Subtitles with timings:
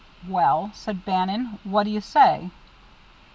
[0.27, 2.49] "Well," said Bannon, "what do you say?"